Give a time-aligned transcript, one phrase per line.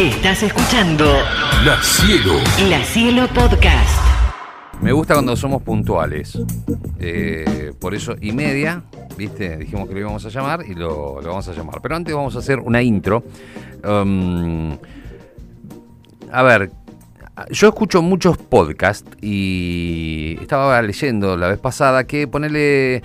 [0.00, 1.04] Estás escuchando
[1.62, 2.32] La Cielo.
[2.70, 4.00] La Cielo Podcast.
[4.80, 6.38] Me gusta cuando somos puntuales.
[6.98, 8.82] Eh, por eso, y media,
[9.18, 9.58] ¿viste?
[9.58, 11.82] Dijimos que lo íbamos a llamar y lo, lo vamos a llamar.
[11.82, 13.22] Pero antes vamos a hacer una intro.
[13.84, 14.78] Um,
[16.32, 16.70] a ver,
[17.50, 23.02] yo escucho muchos podcasts y estaba leyendo la vez pasada que ponerle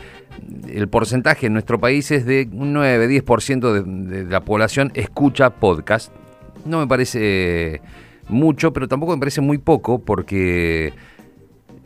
[0.70, 6.14] el porcentaje en nuestro país es de un 9-10% de, de la población escucha podcast.
[6.64, 7.82] No me parece
[8.30, 10.94] mucho, pero tampoco me parece muy poco porque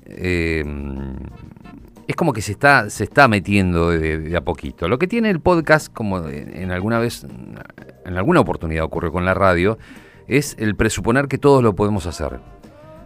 [0.05, 0.63] eh,
[2.07, 4.87] es como que se está, se está metiendo de, de a poquito.
[4.87, 7.25] Lo que tiene el podcast, como en alguna vez,
[8.05, 9.77] en alguna oportunidad ocurrió con la radio,
[10.27, 12.39] es el presuponer que todos lo podemos hacer.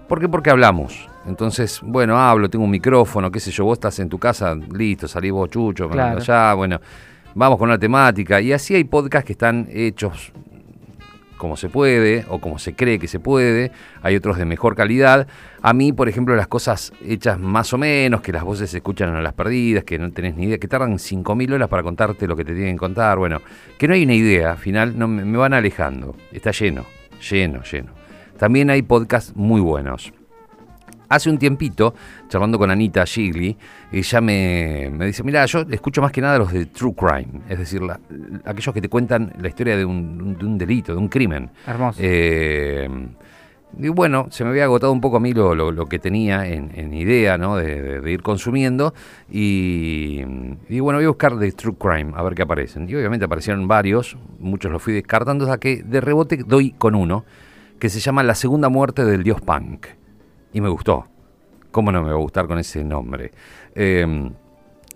[0.08, 0.30] ¿Por qué?
[0.30, 1.08] Porque hablamos.
[1.26, 5.08] Entonces, bueno, hablo, tengo un micrófono, qué sé yo, vos estás en tu casa, listo,
[5.08, 6.20] salí vos chucho, Claro.
[6.20, 6.80] allá, bueno,
[7.34, 8.40] vamos con una temática.
[8.42, 10.32] Y así hay podcasts que están hechos
[11.44, 15.28] como se puede o como se cree que se puede, hay otros de mejor calidad.
[15.62, 19.14] A mí, por ejemplo, las cosas hechas más o menos, que las voces se escuchan
[19.14, 22.38] a las perdidas, que no tenés ni idea, que tardan 5.000 horas para contarte lo
[22.38, 23.42] que te tienen que contar, bueno,
[23.78, 26.86] que no hay una idea, al final no, me me van alejando, está lleno,
[27.30, 27.92] lleno, lleno.
[28.38, 30.14] También hay podcasts muy buenos.
[31.10, 31.94] Hace un tiempito,
[32.28, 33.56] charlando con Anita Gigli,
[33.92, 37.60] ella me, me dice, mira, yo escucho más que nada los de True Crime, es
[37.60, 38.00] decir, la-
[38.46, 41.52] aquellos que te cuentan la historia de un, de un delito, de un crimen.
[41.68, 42.00] Hermoso.
[42.02, 42.90] Eh,
[43.76, 46.48] y bueno, se me había agotado un poco a mí lo, lo- lo que tenía
[46.48, 47.56] en, en idea, ¿no?
[47.58, 48.94] De, de- de ir consumiendo.
[49.32, 50.22] Y,
[50.70, 52.88] y bueno, voy a buscar de True Crime, a ver qué aparecen.
[52.88, 57.26] Y obviamente aparecieron varios, muchos los fui descartando, hasta que de rebote doy con uno,
[57.80, 59.88] que se llama La segunda muerte del dios punk.
[60.54, 61.06] Y me gustó.
[61.72, 63.32] ¿Cómo no me va a gustar con ese nombre?
[63.74, 64.06] Eh,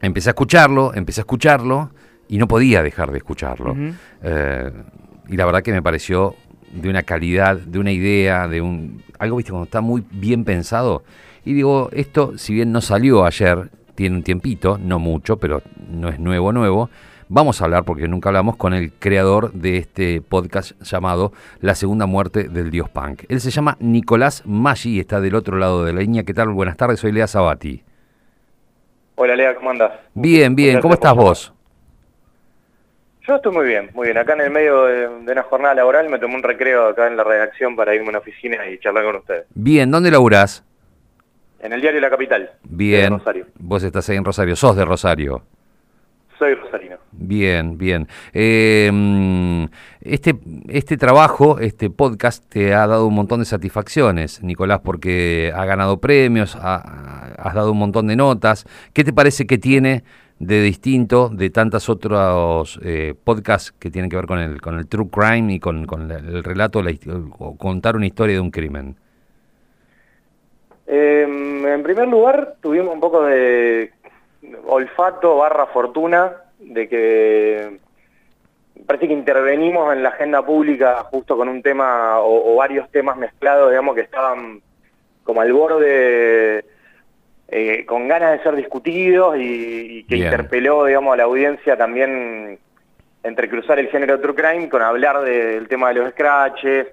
[0.01, 1.91] empecé a escucharlo, empecé a escucharlo
[2.27, 3.75] y no podía dejar de escucharlo.
[4.21, 4.71] Eh,
[5.27, 6.35] y la verdad que me pareció
[6.71, 11.03] de una calidad, de una idea, de un algo, viste, cuando está muy bien pensado.
[11.45, 16.09] Y digo, esto, si bien no salió ayer, tiene un tiempito, no mucho, pero no
[16.09, 16.89] es nuevo, nuevo.
[17.29, 22.05] Vamos a hablar, porque nunca hablamos, con el creador de este podcast llamado La Segunda
[22.05, 23.23] Muerte del Dios Punk.
[23.27, 26.23] Él se llama Nicolás Maggi y está del otro lado de la línea.
[26.23, 26.47] ¿Qué tal?
[26.49, 27.83] Buenas tardes, soy Lea Sabati.
[29.15, 29.91] Hola Lea, ¿cómo andás?
[30.13, 31.53] Bien, bien, ¿cómo estás vos?
[33.27, 34.17] Yo estoy muy bien, muy bien.
[34.17, 37.17] Acá en el medio de, de una jornada laboral me tomé un recreo acá en
[37.17, 39.47] la redacción para irme a una oficina y charlar con ustedes.
[39.53, 40.63] Bien, ¿dónde laburás?
[41.59, 42.51] En el diario La Capital.
[42.63, 43.09] Bien.
[43.09, 43.47] Rosario.
[43.55, 45.41] Vos estás ahí en Rosario, sos de Rosario.
[46.37, 46.97] Soy rosarino.
[47.11, 48.07] Bien, bien.
[48.31, 49.65] Eh, mm,
[50.01, 50.35] este,
[50.67, 55.99] este trabajo, este podcast, te ha dado un montón de satisfacciones, Nicolás, porque ha ganado
[55.99, 58.65] premios, ha- has dado un montón de notas.
[58.93, 60.03] ¿Qué te parece que tiene
[60.39, 64.87] de distinto de tantos otros eh, podcasts que tienen que ver con el, con el
[64.87, 66.91] true crime y con, el relato la
[67.39, 68.95] o contar una historia de un crimen?
[70.85, 71.23] Eh,
[71.67, 73.91] en primer lugar, tuvimos un poco de
[74.65, 77.77] olfato barra fortuna de que
[78.85, 83.17] parece que intervenimos en la agenda pública justo con un tema o, o varios temas
[83.17, 84.61] mezclados, digamos, que estaban
[85.23, 86.63] como al borde,
[87.49, 90.27] eh, con ganas de ser discutidos y, y que Bien.
[90.27, 92.59] interpeló, digamos, a la audiencia también
[93.23, 96.87] entre cruzar el género true crime con hablar del tema de los scratches.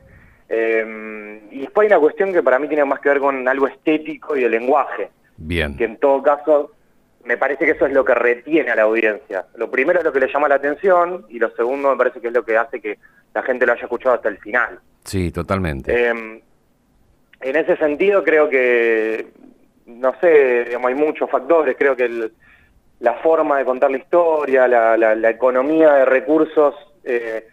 [0.48, 3.69] eh, y después hay una cuestión que para mí tiene más que ver con algo
[3.69, 5.76] estético y de lenguaje Bien.
[5.76, 6.72] que en todo caso
[7.25, 9.47] me parece que eso es lo que retiene a la audiencia.
[9.57, 12.29] Lo primero es lo que le llama la atención y lo segundo me parece que
[12.29, 12.99] es lo que hace que
[13.35, 14.79] la gente lo haya escuchado hasta el final.
[15.05, 15.93] Sí, totalmente.
[15.93, 16.41] Eh,
[17.41, 19.27] en ese sentido creo que,
[19.87, 22.33] no sé, digamos, hay muchos factores, creo que el-
[23.01, 26.75] la forma de contar la historia, la, la- la economía de recursos
[27.05, 27.49] eh,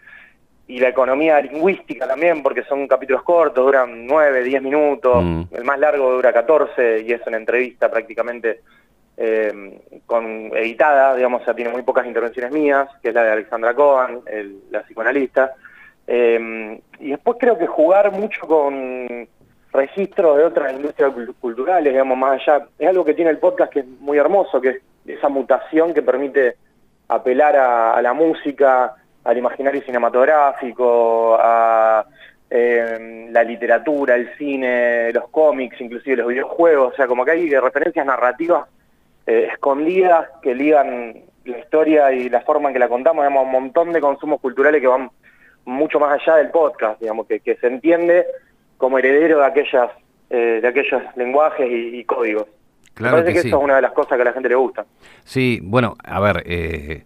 [0.68, 5.42] y la economía lingüística también, porque son capítulos cortos, duran 9, 10 minutos, Mm.
[5.52, 8.62] el más largo dura 14 y es una entrevista prácticamente
[9.24, 13.76] eh, con editada, digamos, sea, tiene muy pocas intervenciones mías, que es la de Alexandra
[13.76, 14.22] Cohen,
[14.72, 15.54] la psicoanalista.
[16.08, 19.28] Eh, y después creo que jugar mucho con
[19.72, 23.72] registros de otras industrias cul- culturales, digamos, más allá, es algo que tiene el podcast
[23.72, 26.56] que es muy hermoso, que es esa mutación que permite
[27.08, 32.06] apelar a, la música, al imaginario cinematográfico, a
[32.50, 37.50] eh, la literatura, el cine, los cómics, inclusive los videojuegos, o sea, como que hay
[37.52, 38.66] referencias narrativas
[39.28, 43.52] eh, escondidas que ligan la historia y la forma en que la contamos, digamos, un
[43.52, 45.10] montón de consumos culturales que van
[45.66, 48.26] mucho más allá del podcast, digamos, que, se entiende
[48.78, 49.92] como heredero de aquellas
[50.30, 52.48] eh, de aquellos lenguajes y códigos.
[52.94, 53.48] Claro Me parece que que, sí.
[53.48, 54.86] eso es una de las cosas que a la gente le gusta.
[55.24, 57.04] Sí, bueno, a ver, eh,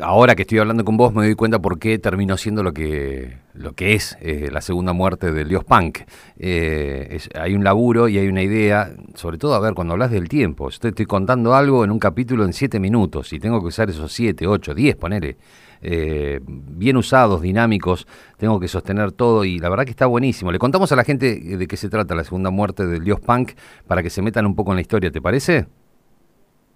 [0.00, 3.36] ahora que estoy hablando con vos me doy cuenta por qué terminó siendo lo que,
[3.52, 6.00] lo que es eh, la segunda muerte del dios punk.
[6.38, 10.10] Eh, es- hay un laburo y hay una idea, sobre todo, a ver, cuando hablas
[10.10, 13.60] del tiempo, yo te estoy contando algo en un capítulo en siete minutos y tengo
[13.60, 15.36] que usar esos siete, ocho, diez, ponele.
[15.84, 18.06] Eh, bien usados, dinámicos,
[18.38, 20.50] tengo que sostener todo y la verdad que está buenísimo.
[20.50, 23.52] Le contamos a la gente de qué se trata la segunda muerte del dios punk
[23.86, 25.66] para que se metan un poco en la historia, ¿te parece?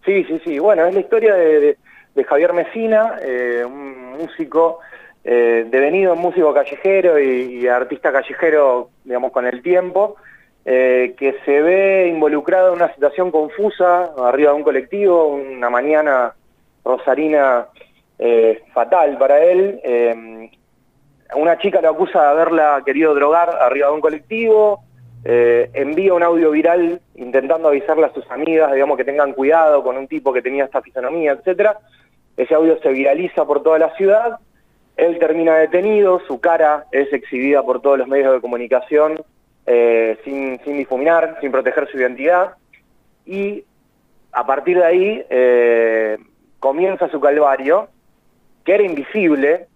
[0.04, 0.58] Sí, sí, sí.
[0.58, 1.76] Bueno, es la historia de,
[2.26, 4.80] Javier Mesina, eh, un músico
[5.24, 10.16] eh, devenido músico callejero y, artista callejero, digamos, con el tiempo,
[10.64, 16.34] eh, que se ve involucrado en una situación confusa arriba de un colectivo, una mañana
[16.84, 17.66] rosarina
[18.18, 19.80] eh, fatal para él.
[19.84, 20.50] eh,
[21.34, 24.80] una chica lo acusa de haberla querido drogar arriba de un colectivo,
[25.24, 29.98] eh, envía un audio viral intentando avisarle a sus amigas, digamos, que tengan cuidado con
[29.98, 31.78] un tipo que tenía esta fisonomía, etcétera.
[32.36, 34.38] Ese audio se viraliza por toda la ciudad,
[34.96, 39.20] él termina detenido, su cara es exhibida por todos los medios de comunicación
[40.24, 42.54] sin, sin difuminar, sin proteger su identidad,
[43.26, 43.64] y
[44.32, 45.24] a partir de ahí
[46.58, 47.88] comienza su calvario,
[48.68, 49.66] que era invisible,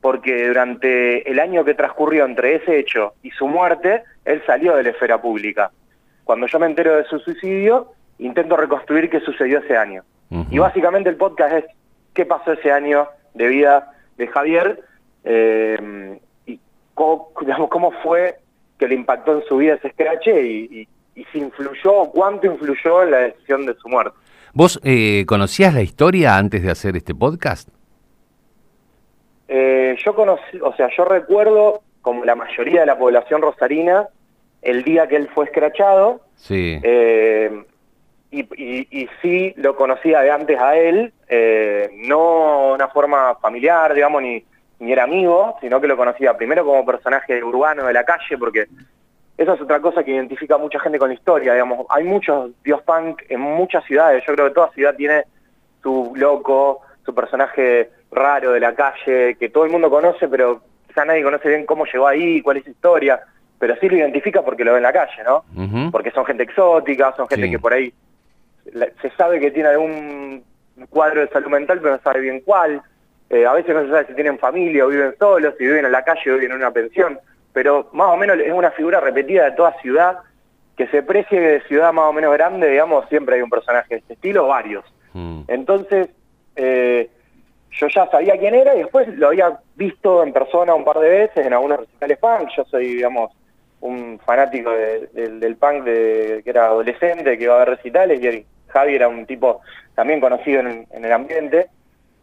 [0.00, 4.82] porque durante el año que transcurrió entre ese hecho y su muerte, él salió de
[4.84, 5.70] la esfera pública.
[6.24, 10.02] Cuando yo me entero de su suicidio, intento reconstruir qué sucedió ese año.
[10.50, 11.64] Y básicamente el podcast es
[12.14, 14.80] qué pasó ese año de vida de Javier
[15.24, 16.58] eh, y
[16.94, 18.36] cómo, digamos, cómo fue
[18.78, 20.30] que le impactó en su vida ese scratch y,
[20.80, 24.16] y- y si influyó o cuánto influyó en la decisión de su muerte.
[24.54, 27.68] ¿Vos eh, conocías la historia antes de hacer este podcast?
[29.52, 34.06] Eh, yo conocí, o sea, yo recuerdo, como la mayoría de la población rosarina,
[34.62, 36.78] el día que él fue escrachado, Sí.
[36.84, 37.64] eh,
[38.30, 43.34] y, y- y sí lo conocía de antes a él, eh, no de una forma
[43.42, 44.44] familiar, digamos, ni,
[44.78, 48.66] ni era amigo, sino que lo conocía primero como personaje urbano de la calle, porque
[49.36, 51.86] eso es otra cosa que identifica a mucha gente con la historia, digamos.
[51.90, 55.24] Hay muchos dios punk en muchas ciudades, yo creo que toda ciudad tiene
[55.82, 61.04] su loco, su personaje raro de la calle, que todo el mundo conoce, pero quizá
[61.04, 63.20] nadie conoce bien cómo llegó ahí, cuál es su historia,
[63.58, 65.44] pero sí lo identifica porque lo ve en la calle, ¿no?
[65.90, 67.50] Porque son gente exótica, son gente Sí.
[67.52, 67.92] que por ahí
[69.02, 70.42] se sabe que tiene algún
[70.88, 72.82] cuadro de salud mental, pero no sabe bien cuál.
[73.28, 75.92] Eh, a veces no se sabe si tienen familia o viven solos, si viven en
[75.92, 77.18] la calle o viven en una pensión,
[77.52, 80.18] pero más o menos es una figura repetida de toda ciudad,
[80.76, 83.96] que se precie de ciudad más o menos grande, digamos, siempre hay un personaje de
[84.00, 84.84] este estilo, varios.
[85.12, 85.42] Mm.
[85.48, 86.08] Entonces,
[86.56, 87.10] eh,
[87.72, 91.08] yo ya sabía quién era y después lo había visto en persona un par de
[91.08, 92.48] veces en algunos recitales punk.
[92.56, 93.32] Yo soy, digamos,
[93.80, 98.26] un fanático de- del- punk de, que era adolescente, que iba a ver recitales y
[98.26, 99.60] el- Javi era un tipo
[99.94, 101.68] también conocido en, el ambiente.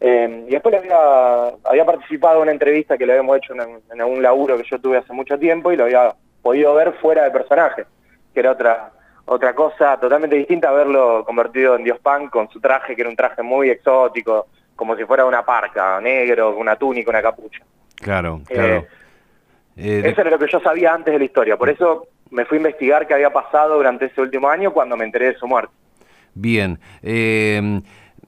[0.00, 4.00] Eh, y después había, había participado en una entrevista que le habíamos hecho en, en
[4.00, 7.30] algún laburo que yo tuve hace mucho tiempo y lo había podido ver fuera de
[7.32, 7.84] personaje,
[8.32, 8.92] que era otra
[9.30, 13.10] otra cosa totalmente distinta a verlo convertido en Dios Punk con su traje, que era
[13.10, 14.46] un traje muy exótico,
[14.78, 17.64] como si fuera una parca, negro, una túnica, una capucha.
[17.96, 18.86] Claro, Eh, claro.
[19.76, 22.44] Eh, de- Eso era lo que yo sabía antes de la historia, por eso me
[22.44, 25.48] fui a investigar qué había pasado durante ese último año cuando me enteré de su
[25.48, 25.72] muerte.
[26.34, 26.78] Bien.
[27.02, 27.80] Eh,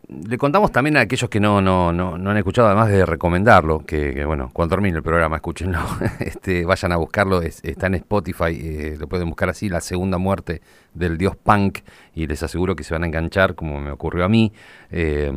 [0.09, 3.85] le contamos también a aquellos que no, no, no, no han escuchado, además de recomendarlo,
[3.87, 5.79] que, que, bueno, cuando termine el programa, escúchenlo,
[6.19, 10.19] este, vayan a buscarlo, es- está en Spotify, eh, lo pueden buscar así, La Segunda
[10.19, 10.63] Muerte
[10.95, 11.79] del Dios Punk,
[12.15, 14.53] y les aseguro que se van a enganchar, como me ocurrió a mí.
[14.91, 15.31] Eh,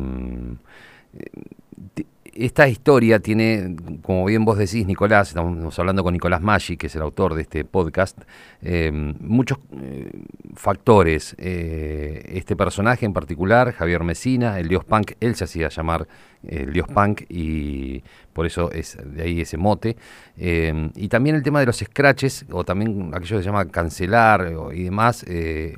[2.34, 6.96] esta historia tiene, como bien vos decís, Nicolás, estamos hablando con Nicolás Maggi, que es
[6.96, 8.18] el autor de este podcast,
[8.60, 10.10] eh, muchos eh,
[10.54, 11.36] factores.
[11.38, 16.08] Eh, este personaje en particular, Javier Mesina, el dios punk, él se hacía llamar
[16.42, 18.02] eh, el dios punk y
[18.32, 19.96] por eso es de ahí ese mote.
[20.36, 24.52] Eh, y también el tema de los scratches, o también aquello que se llama cancelar
[24.72, 25.24] y demás,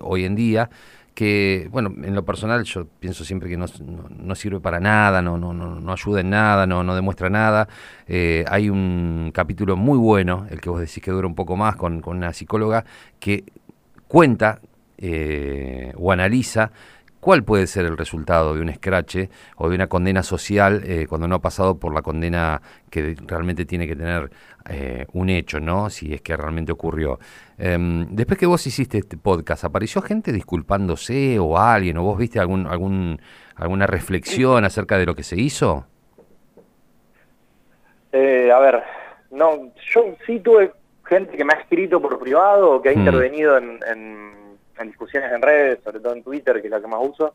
[0.00, 0.71] hoy en día
[1.16, 5.54] que, bueno, en lo personal yo pienso siempre que no, sirve para nada, no, no,
[5.54, 7.68] no, no ayuda en nada, no, no demuestra nada.
[8.06, 11.75] Eh, hay un capítulo muy bueno, el que vos decís que dura un poco más,
[11.76, 12.85] con, con una psicóloga,
[13.18, 13.44] que
[14.06, 14.61] cuenta
[14.99, 16.70] eh, o analiza
[17.26, 21.26] cuál puede ser el resultado de un escrache o de una condena social eh, cuando
[21.26, 24.30] no ha pasado por la condena que realmente tiene que tener
[24.71, 25.90] eh, un hecho, ¿no?
[25.90, 27.18] Si es que realmente ocurrió.
[27.59, 31.97] Em, después que vos hiciste este podcast, ¿apareció gente disculpándose o alguien?
[31.99, 33.21] ¿O vos viste algún, algún,
[33.56, 35.85] alguna reflexión acerca de lo que se hizo?
[38.12, 38.85] Eh, a ver,
[39.33, 40.73] no, yo sí tuve
[41.06, 43.00] gente que me ha escrito por privado o que ha Hmm.
[43.00, 44.46] intervenido en, en-
[44.78, 47.35] en discusiones en redes, sobre todo en Twitter, que es la que más uso,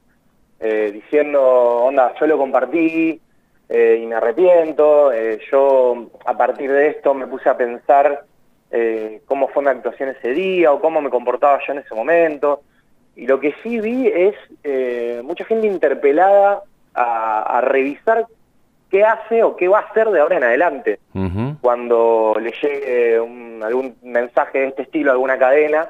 [0.64, 3.20] eh, diciendo, onda, yo lo compartí
[3.68, 8.26] eh, y me arrepiento, eh, yo a partir de esto me puse a pensar
[9.26, 12.62] cómo fue mi actuación ese día o cómo me comportaba yo en ese momento.
[13.18, 14.34] Y lo que sí vi es
[15.26, 18.28] mucha gente interpelada a, revisar
[18.90, 21.00] qué hace o qué va a hacer de ahora en adelante.
[21.60, 23.18] Cuando le llegue
[23.62, 25.90] algún mensaje de este estilo a alguna cadena,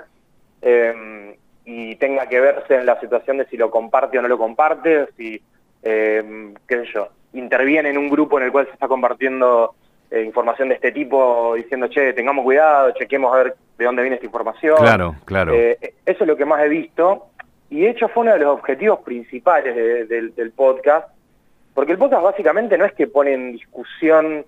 [1.73, 5.07] y tenga que verse en la situación de si lo comparte o no lo comparte,
[5.15, 5.41] si,
[5.81, 9.73] eh, qué sé yo, interviene en un grupo en el cual se está compartiendo
[10.09, 14.15] eh, información de este tipo, diciendo, che, tengamos cuidado, chequemos a ver de dónde viene
[14.15, 14.75] esta información.
[14.79, 15.53] Claro, claro.
[15.53, 17.27] Eh, eso es lo que más he visto,
[17.69, 19.73] y de hecho fue uno de los objetivos principales
[20.09, 21.07] del podcast,
[21.73, 24.45] porque el podcast básicamente no es que pone en discusión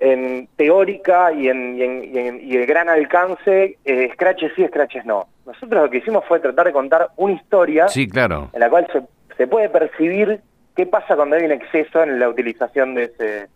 [0.00, 5.28] en teórica y en, y de gran alcance, eh, scratches sí, scratches no.
[5.46, 8.50] Nosotros lo que hicimos fue tratar de contar una historia sí, claro.
[8.52, 9.02] en la cual se,
[9.36, 10.40] se puede percibir
[10.76, 13.48] qué pasa cuando hay un exceso en la utilización de ese...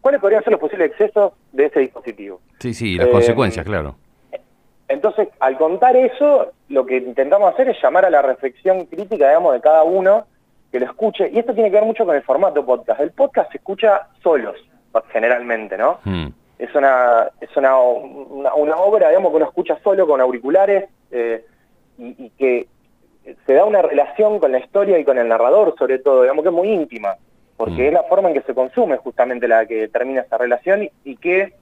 [0.00, 2.40] ¿Cuáles podrían ser los posibles excesos de ese dispositivo?
[2.60, 3.96] Sí, sí, las consecuencias, eh, claro.
[4.88, 9.54] Entonces, al contar eso, lo que intentamos hacer es llamar a la reflexión crítica, digamos,
[9.54, 10.26] de cada uno
[10.70, 11.28] que lo escuche.
[11.32, 13.00] Y esto tiene que ver mucho con el formato podcast.
[13.00, 14.56] El podcast se escucha solos
[15.12, 15.98] generalmente, ¿no?
[16.04, 16.28] Hmm.
[16.58, 21.44] Es, una, es una, una, obra, digamos, que uno escucha solo con auriculares eh,
[21.98, 22.66] y, que
[23.46, 26.48] se da una relación con la historia y con el narrador, sobre todo, digamos, que
[26.48, 27.16] es muy íntima,
[27.56, 27.86] porque hmm.
[27.86, 31.52] es la forma en que se consume justamente la que termina esa relación y, que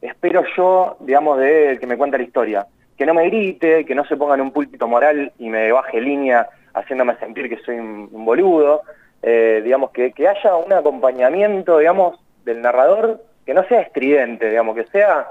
[0.00, 2.66] espero yo, digamos, de que me cuenta la historia.
[2.96, 6.00] Que no me grite, que no se ponga en un púlpito moral y me baje
[6.00, 8.82] línea haciéndome sentir que soy un, boludo,
[9.22, 14.76] eh, digamos, que, que haya un acompañamiento, digamos, del narrador que no sea estridente, digamos,
[14.76, 15.28] que sea...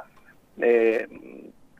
[0.62, 1.08] Eh,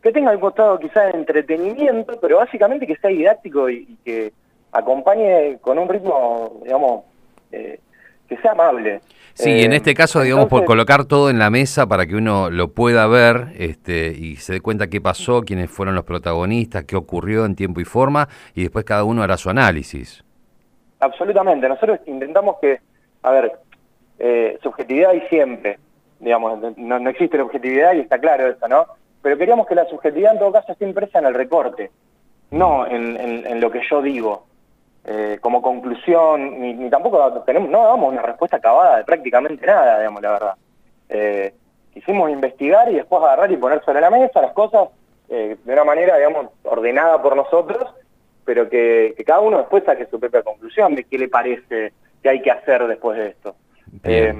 [0.04, 4.34] que tenga el costado quizás de entretenimiento, pero básicamente que sea didáctico y, que
[4.74, 7.06] acompañe con un ritmo, digamos,
[7.54, 7.80] eh,
[8.28, 9.00] que sea amable.
[9.34, 12.50] Sí, en eh, este caso, digamos, por colocar todo en la mesa para que uno
[12.50, 16.98] lo pueda ver este, y se dé cuenta qué pasó, quiénes fueron los protagonistas, qué
[16.98, 20.24] ocurrió en tiempo y forma, y después cada uno hará su análisis.
[21.00, 21.68] Absolutamente.
[21.70, 22.80] Nosotros intentamos que,
[23.24, 23.54] a ver,
[24.20, 25.80] eh, subjetividad hay siempre,
[26.24, 28.86] digamos, no, existe la objetividad y está claro eso, ¿no?
[29.22, 31.92] Pero queríamos que la subjetividad en todo caso esté impresa en el recorte,
[32.52, 34.46] no en, lo que yo digo.
[35.06, 40.22] Eh, como conclusión, ni, tampoco tenemos, no damos una respuesta acabada de prácticamente nada, digamos,
[40.22, 40.54] la verdad.
[41.10, 41.54] Eh,
[41.94, 44.90] quisimos investigar y después agarrar y poner sobre la mesa las cosas
[45.28, 47.92] de una manera, digamos, ordenada por nosotros,
[48.46, 52.30] pero que, que cada uno después saque su propia conclusión de qué le parece que
[52.30, 53.56] hay que hacer después de esto.
[54.04, 54.34] Eh,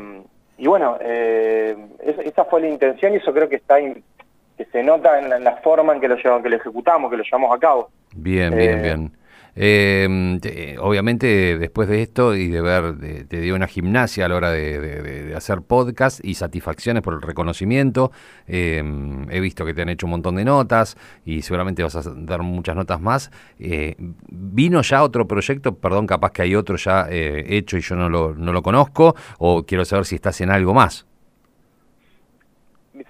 [0.58, 1.76] y bueno, eh,
[2.24, 5.94] esa fue la intención y eso creo que está que se nota en la, forma
[5.94, 7.90] en que lo, llevamos, que lo ejecutamos, que lo llevamos a cabo.
[8.16, 9.12] Bien, bien, eh, bien.
[9.56, 14.52] Eh, obviamente después de esto y de ver, te dio una gimnasia a la hora
[14.52, 18.12] de, hacer podcast y satisfacciones por el reconocimiento.
[18.48, 22.02] Em, he visto que te han hecho un montón de notas y seguramente vas a
[22.16, 23.32] dar muchas notas más.
[23.60, 23.96] Eh,
[24.30, 25.76] ¿Vino ya otro proyecto?
[25.76, 29.16] Perdón, capaz que hay otro ya eh, hecho y yo no lo, no lo conozco
[29.38, 31.06] o quiero saber si estás en algo más.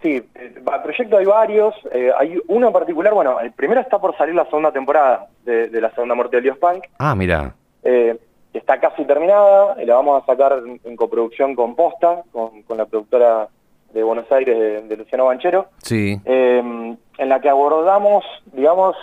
[0.01, 1.75] Sí, el proyecto hay varios.
[1.91, 5.69] Eh, hay uno en particular, bueno, el primero está por salir la segunda temporada de,
[5.79, 6.85] la segunda muerte de Dios Punk.
[6.99, 7.55] Ah, mira.
[7.83, 8.17] Eh,
[8.53, 13.47] está casi terminada, y la vamos a sacar en, coproducción con Posta, con, la productora
[13.93, 15.67] de Buenos Aires de, Luciano Banchero.
[15.79, 16.19] Sí.
[16.25, 18.23] Eh, en la que abordamos,
[18.53, 18.95] digamos,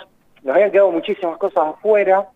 [0.43, 2.27] nos habían quedado muchísimas cosas afuera,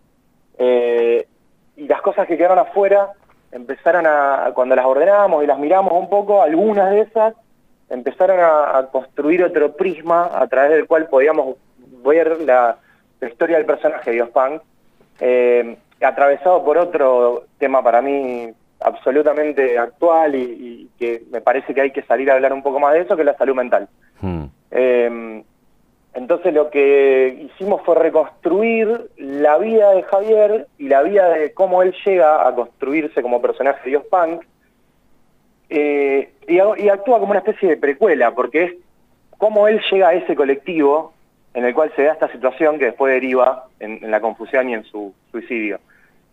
[0.58, 3.12] y las cosas que quedaron afuera
[3.52, 7.34] empezaron a, cuando las ordenamos y las miramos un poco, algunas de esas
[7.88, 11.56] empezaron a, construir otro prisma a través del cual podíamos
[12.04, 12.76] ver la,
[13.20, 14.30] historia del personaje de Dios
[15.20, 21.90] eh, atravesado por otro tema para mí absolutamente actual y, que me parece que hay
[21.90, 23.88] que salir a hablar un poco más de eso, que es la salud mental.
[24.20, 24.44] Hmm.
[24.70, 25.42] Eh,
[26.16, 31.82] entonces lo que hicimos fue reconstruir la vida de Javier y la vida de cómo
[31.82, 34.42] él llega a construirse como personaje de Dios Punk,
[35.68, 38.74] eh, y, actúa como una especie de precuela, porque es
[39.38, 41.12] cómo él llega a ese colectivo
[41.54, 44.84] en el cual se da esta situación que después deriva en, la confusión y en
[44.84, 45.80] su suicidio.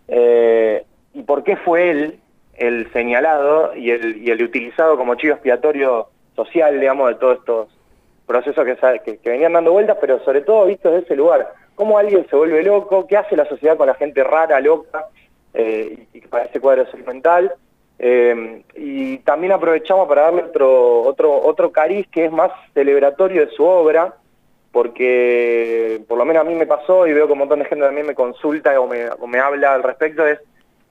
[0.08, 2.20] Eh, y por qué fue él
[2.56, 7.68] el señalado y el, utilizado como chivo expiatorio social, digamos, de todos estos
[8.28, 8.66] procesos
[9.04, 11.54] que, venían dando vueltas, pero sobre todo visto desde ese lugar.
[11.76, 15.08] Cómo alguien se vuelve loco, qué hace la sociedad con la gente rara, loca,
[15.54, 17.54] eh, y que parece cuadro mental
[18.00, 23.52] eh, y también aprovechamos para darle otro, otro, otro cariz que es más celebratorio de
[23.52, 24.14] su obra,
[24.72, 27.86] porque por lo menos a mí me pasó y veo que un montón de gente
[27.86, 30.40] también me consulta o me, o me habla al respecto, es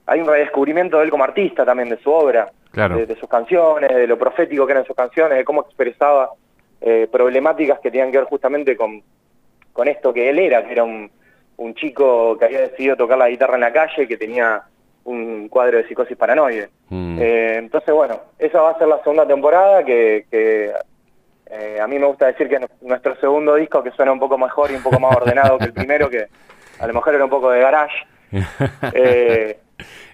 [0.05, 2.97] hay un redescubrimiento de él como artista también, de su obra, Claro.
[2.97, 6.31] de, de sus canciones, de lo profético que eran sus canciones, de cómo expresaba
[6.81, 9.01] eh, problemáticas que tenían que ver justamente con,
[9.71, 11.09] con esto que él era, que era un,
[11.57, 14.63] un chico que había decidido tocar la guitarra en la calle, que tenía
[15.05, 16.69] un cuadro de psicosis paranoide.
[16.89, 17.17] Mm.
[17.19, 20.71] Eh, entonces, bueno, esa va a ser la segunda temporada que, que
[21.47, 24.37] eh, a mí me gusta decir que es nuestro segundo disco que suena un poco
[24.37, 26.27] mejor y un poco más ordenado que el primero, que
[26.79, 27.95] a lo mejor era un poco de garage.
[28.93, 29.59] Eh,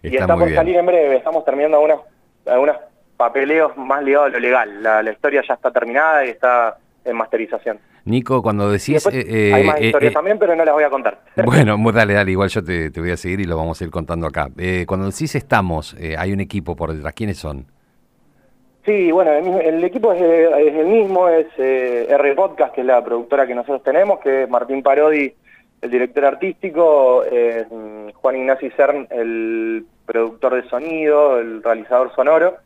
[0.04, 0.56] y Está por bien.
[0.56, 2.02] salir en breve, estamos terminando algunos,
[2.46, 2.78] algunos
[3.18, 4.82] papeleos más ligados a lo legal.
[4.84, 7.80] La, la historia ya está terminada y está en masterización.
[8.10, 8.96] Nico, cuando decís...
[8.96, 11.20] después eh, hay más eh, historias eh, también, pero no las voy a contar.
[11.46, 13.92] Bueno, dale, dale, igual yo te, te voy a seguir y lo vamos a ir
[13.92, 14.50] contando acá.
[14.58, 17.66] Eh, cuando decís estamos, eh, hay un equipo por detrás, ¿quiénes son?
[18.86, 22.88] Sí, bueno, el, equipo es, eh, es el mismo, es eh, R Podcast, que es
[22.88, 25.34] la productora que nosotros tenemos, que es Martín Parodi,
[25.82, 32.58] el director artístico, eh, mm, Juan Ignacio Cern, el productor de sonido, el realizador sonoro,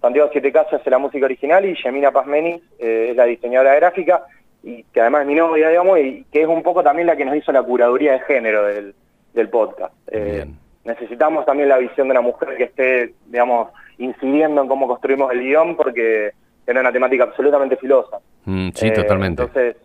[0.00, 4.24] Santiago Siete Casas hace la música original y Yemina Pazmeni eh, es la diseñadora gráfica,
[4.66, 7.24] y que además es mi novia, digamos, y que es un poco también la que
[7.24, 8.96] nos hizo la curaduría de género del,
[9.32, 9.94] del podcast.
[10.08, 10.44] Eh,
[10.84, 13.68] necesitamos también la visión de una mujer que esté, digamos,
[13.98, 16.32] incidiendo en cómo construimos el guion, porque
[16.66, 18.18] era una temática absolutamente filosa.
[18.44, 19.42] Mm, sí, Eh, totalmente.
[19.42, 19.76] Entonces,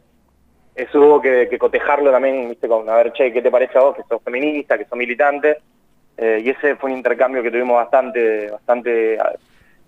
[0.74, 3.82] eso hubo que, que cotejarlo también, viste, con, a ver, che, ¿qué te parece a
[3.82, 5.58] vos que sos feminista, que sos militante?
[6.18, 9.20] Eh, y ese fue un intercambio que tuvimos bastante, bastante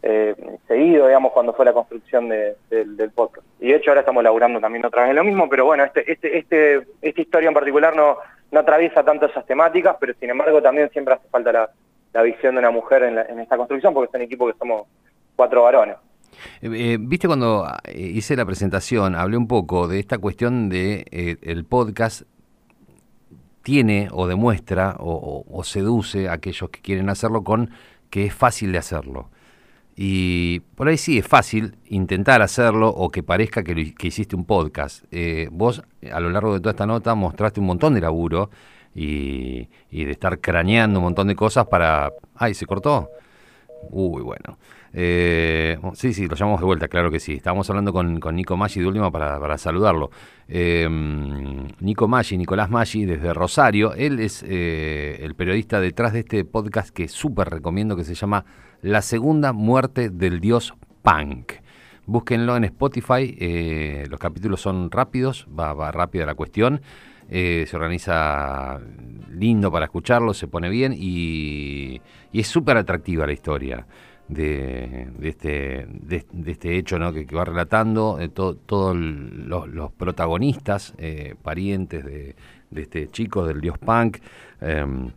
[0.05, 0.35] eh,
[0.67, 3.47] seguido, digamos, cuando fue la construcción de- del, podcast.
[3.59, 6.11] Y de hecho ahora estamos laburando también otra vez en lo mismo, pero bueno, este,
[6.11, 8.17] este, este, esta historia en particular no,
[8.51, 11.69] no atraviesa tanto esas temáticas, pero sin embargo también siempre hace falta la,
[12.11, 14.57] la visión de una mujer en, la- en esta construcción, porque es un equipo que
[14.59, 14.83] somos
[15.37, 15.95] cuatro varones.
[16.61, 21.05] Eh, eh, Viste cuando eh, hice la presentación, hablé un poco de esta cuestión de
[21.11, 22.23] eh, el podcast
[23.61, 27.69] tiene o demuestra o seduce a aquellos que quieren hacerlo con
[28.09, 29.29] que es fácil de hacerlo.
[29.95, 34.35] Y por ahí sí es fácil intentar hacerlo o que parezca que, lo que hiciste
[34.35, 35.05] un podcast.
[35.11, 38.49] Eh, vos a lo largo de toda esta nota mostraste un montón de laburo
[38.95, 42.11] y, y de estar craneando un montón de cosas para...
[42.35, 43.09] ¡Ay, se cortó!
[43.91, 44.57] Uy, bueno.
[44.95, 47.33] Eh, sí, sí, lo llamamos de vuelta, claro que sí.
[47.33, 50.11] Estábamos hablando con, con Nico Maggi de última para, para saludarlo.
[50.47, 50.87] Eh,
[51.79, 53.93] Nico Maggi, Nicolás Maggi, desde Rosario.
[53.95, 58.45] Él es eh, el periodista detrás de este podcast que súper recomiendo que se llama
[58.81, 61.53] La Segunda Muerte del Dios Punk.
[62.05, 66.81] Búsquenlo en Spotify, eh, los capítulos son rápidos, va, va rápida la cuestión,
[67.29, 68.81] se organiza
[69.31, 72.01] lindo para escucharlo, se pone bien y,
[72.33, 73.85] y es súper atractiva la historia
[74.27, 77.13] de, de este, de, de este hecho ¿no?
[77.13, 82.35] que, que va relatando, eh, to- todos los, los protagonistas, eh, parientes de,
[82.71, 84.17] de este chico, del dios punk.
[84.61, 85.09] em,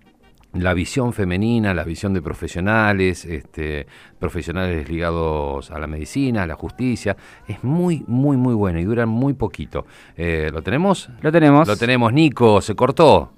[0.53, 3.87] la visión femenina, la visión de profesionales, este,
[4.19, 7.15] profesionales ligados a la medicina, a la justicia,
[7.47, 9.85] es muy, muy, muy bueno y duran muy poquito.
[10.17, 11.11] Eh, ¿Lo tenemos?
[11.21, 11.69] Lo tenemos.
[11.69, 13.33] Lo tenemos, Nico, se cortó.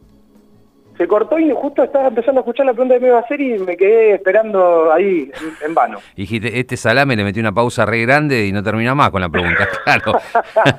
[0.99, 3.41] Se cortó y justo estaba empezando a escuchar la pregunta que me iba a hacer
[3.41, 5.31] y me quedé esperando ahí
[5.63, 5.99] en, en vano.
[6.17, 9.21] Y dijiste, este salame le metió una pausa re grande y no termina más con
[9.21, 10.19] la pregunta, claro.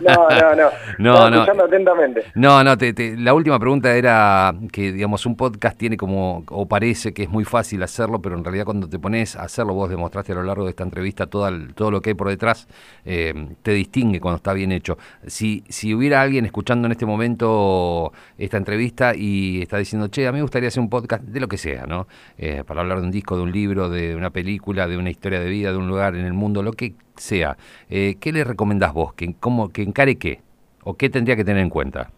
[0.02, 0.70] no, no, no.
[1.00, 1.36] No, no.
[1.38, 2.24] escuchando atentamente.
[2.36, 6.68] No, no, te- te- la última pregunta era que, digamos, un podcast tiene como, o
[6.68, 9.90] parece que es muy fácil hacerlo, pero en realidad cuando te pones a hacerlo, vos
[9.90, 12.68] demostraste a lo largo de esta entrevista todo, el- todo lo que hay por detrás,
[13.06, 14.98] eh, te distingue cuando está bien hecho.
[15.26, 20.32] Si, si hubiera alguien escuchando en este momento esta entrevista y está diciendo, che, a
[20.32, 22.08] mí me gustaría hacer un podcast de lo que sea, ¿no?
[22.38, 25.40] Eh, para hablar de un disco, de un libro, de una película, de una historia
[25.40, 27.58] de vida, de un lugar en el mundo, lo que sea.
[27.90, 29.14] Eh, ¿Qué le recomendás vos?
[29.14, 30.42] ¿Que, cómo, ¿Que encare qué?
[30.84, 32.10] ¿O qué tendría que tener en cuenta?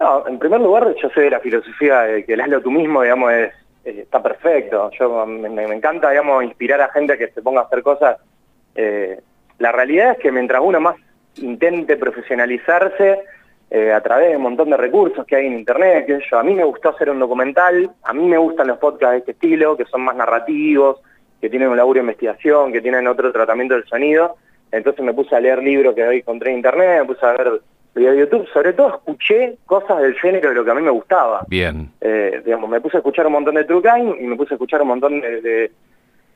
[0.00, 3.02] No, en primer lugar, yo soy de la filosofía de que el hazlo tú mismo,
[3.02, 3.52] digamos, es,
[3.84, 4.90] es- está perfecto.
[4.98, 8.16] Yo me, encanta, digamos, inspirar a gente que se ponga a hacer cosas.
[8.74, 9.20] Eh,
[9.58, 10.96] la realidad es que mientras uno más
[11.36, 13.20] intente profesionalizarse
[13.74, 16.38] eh, a través de un montón de recursos que hay en internet, qué sé yo,
[16.38, 19.30] a mí me gustó hacer un documental, a mí me gustan los podcasts de este
[19.32, 21.00] estilo, que son más narrativos,
[21.40, 24.36] que tienen un laburo de investigación, que tienen otro tratamiento del sonido.
[24.70, 27.62] Entonces me puse a leer libros que hoy encontré en internet, me puse a ver
[27.94, 30.90] videos de YouTube, sobre todo escuché cosas del género de lo que a mí me
[30.90, 31.46] gustaba.
[31.48, 31.90] Bien.
[32.02, 34.56] Eh, digamos, me puse a escuchar un montón de True Crime y me puse a
[34.56, 35.70] escuchar un montón de, de,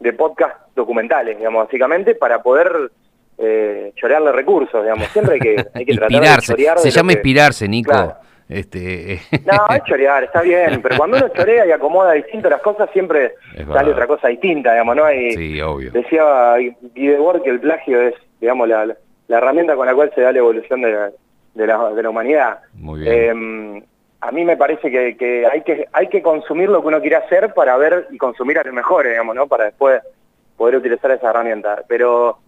[0.01, 2.91] de podcasts documentales, digamos, básicamente para poder
[3.39, 5.09] eh, chorearle recursos, digamos.
[5.09, 6.79] Siempre hay que, hay que tratar de chorear.
[6.79, 7.91] Se llama que- inspirarse, Nico.
[7.93, 8.15] Claro.
[8.49, 12.89] Este, No, es chorear, está bien, pero cuando uno chorea y acomoda distinto las cosas,
[12.93, 13.35] siempre
[13.73, 15.05] sale otra cosa distinta, digamos, ¿no?
[15.05, 15.91] Hay, sí, obvio.
[15.91, 16.77] Decía Guy
[17.09, 20.39] Debord que el plagio es, digamos, la, la herramienta con la cual se da la
[20.39, 21.11] evolución de la,
[21.55, 22.61] de la, de la humanidad.
[22.75, 23.13] Muy bien.
[23.81, 23.83] Eh,
[24.21, 27.17] a mí me parece que, que hay que hay que consumir lo que uno quiere
[27.17, 29.49] hacer para ver y consumir a lo mejor, digamos, ¿no?
[29.49, 30.01] Para después
[30.57, 31.83] poder utilizar esa herramienta.
[31.89, 32.39] Pero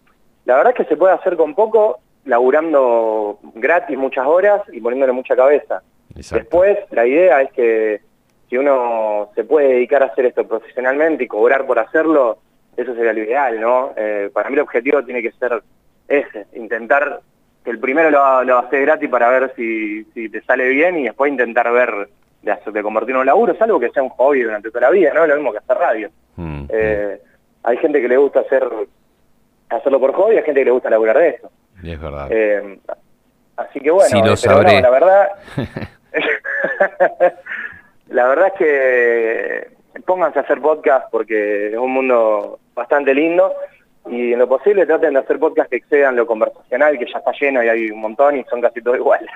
[0.49, 5.13] la verdad es que se puede hacer con poco, laburando gratis muchas horas y poniéndole
[5.13, 5.83] mucha cabeza.
[6.17, 6.43] Exacto.
[6.43, 8.01] Después, la idea es que
[8.49, 12.39] si uno se puede dedicar a hacer esto profesionalmente y cobrar por hacerlo,
[12.77, 13.93] eso sería lo ideal, ¿no?
[13.97, 15.63] Eh, para mí el objetivo tiene que ser
[16.09, 17.21] ese, intentar
[17.65, 21.05] que el primero lo, lo haces gratis para ver si, si te sale bien y
[21.05, 22.09] después intentar ver
[22.43, 24.83] de, hacer- de convertirlo en un laburo, es algo que sea un hobby durante toda
[24.83, 25.27] la vida, ¿no?
[25.27, 26.11] Lo mismo que hacer radio.
[26.37, 27.21] Mm, Eh,
[27.65, 28.65] hay gente que le gusta hacer
[29.71, 31.51] hacerlo por hobby, hay gente que le gusta laburar de eso.
[31.83, 32.27] mm, es verdad.
[32.31, 32.79] Eh,
[33.57, 34.75] así que bueno, Sí, lo eh, pero sabré.
[34.77, 35.29] no, la verdad,
[38.09, 39.69] la verdad es que
[40.07, 43.53] pónganse a hacer podcast porque es un mundo bastante lindo
[44.11, 47.33] y en lo posible traten de hacer podcast que excedan lo conversacional, que ya está
[47.41, 49.29] lleno y hay un montón y son casi todos iguales.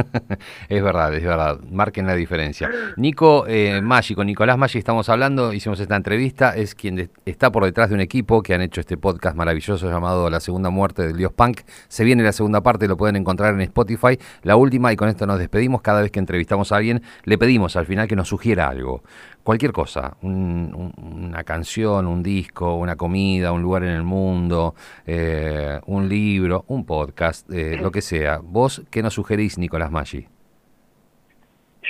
[0.68, 1.58] es verdad, es verdad.
[1.70, 2.70] Marquen la diferencia.
[2.96, 7.64] Nico eh, Maggi, con Nicolás Maggi estamos hablando, hicimos esta entrevista, es quien está por
[7.64, 11.16] detrás de un equipo que han hecho este podcast maravilloso llamado La Segunda Muerte del
[11.16, 11.60] Dios Punk.
[11.88, 14.18] Se viene la segunda parte, lo pueden encontrar en Spotify.
[14.42, 17.76] La última, y con esto nos despedimos, cada vez que entrevistamos a alguien, le pedimos
[17.76, 19.02] al final que nos sugiera algo.
[19.42, 24.74] Cualquier cosa, un- un- una canción, un disco, una comida, un lugar en el mundo,
[25.06, 28.40] eh, un libro, un podcast, eh, lo que sea.
[28.42, 30.26] ¿Vos qué nos sugerís, Nicolás Maggi?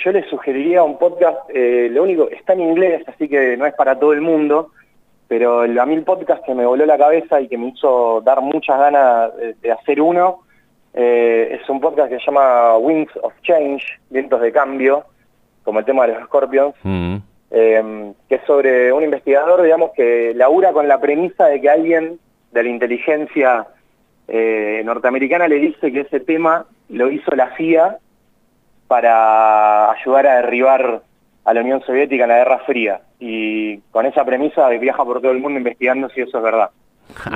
[0.03, 3.73] Yo les sugeriría un podcast, eh, lo único, está en inglés, así que no es
[3.73, 4.71] para todo el mundo,
[5.27, 8.21] pero el- a mí el podcast que me voló la cabeza y que me hizo
[8.21, 10.39] dar muchas ganas de, de hacer uno,
[10.93, 15.05] eh, es un podcast que se llama Wings of Change, Vientos de Cambio,
[15.63, 17.17] como el tema de los Scorpions, Mm,
[17.51, 22.19] eh, que es sobre un investigador, digamos, que labura con la premisa de que alguien
[22.51, 23.67] de la inteligencia
[24.27, 27.97] eh, norteamericana le dice que ese tema lo hizo la CIA
[28.87, 31.01] para ayudar a derribar
[31.43, 33.01] a la Unión Soviética en la Guerra Fría.
[33.19, 36.69] Y con esa premisa viaja por todo el mundo investigando si eso es verdad.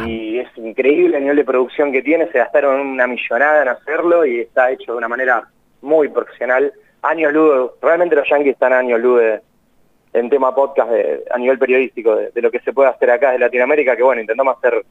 [0.07, 4.25] Y es increíble el nivel de producción que tiene, se gastaron una millonada en hacerlo
[4.25, 5.43] y está hecho de una manera
[5.81, 6.71] muy profesional.
[7.01, 9.41] Años luz, realmente los yankees están años luz de-
[10.15, 13.31] en tema podcast de- a nivel periodístico de, de lo que se puede hacer acá
[13.31, 14.83] de Latinoamérica, que bueno, intentamos hacer,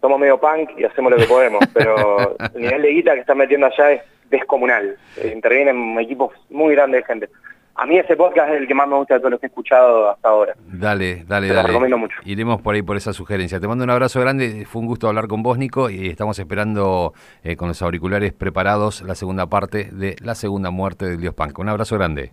[0.00, 3.38] somos medio punk y hacemos lo que podemos, pero el nivel de guita que están
[3.38, 4.96] metiendo allá es descomunal.
[5.16, 7.28] Eh, intervienen equipos muy grandes de gente.
[7.76, 9.48] A mí ese podcast es el que más me gusta de todos los que he
[9.48, 10.54] escuchado hasta ahora.
[10.64, 11.68] Dale, dale, Te lo dale.
[11.68, 12.16] recomiendo mucho.
[12.24, 13.58] Iremos por ahí por esa sugerencia.
[13.58, 14.64] Te mando un abrazo grande.
[14.64, 19.02] Fue un gusto hablar con vos, Nico, y estamos esperando eh, con los auriculares preparados
[19.02, 21.58] la segunda parte de La Segunda Muerte del Dios Punk.
[21.58, 22.30] Un abrazo grande.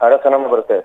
[0.00, 0.84] Abrazo enorme por ustedes.